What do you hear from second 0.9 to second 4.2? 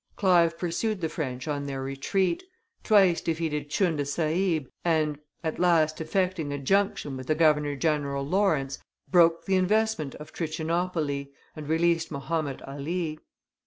the French on their retreat, twice defeated Tchunda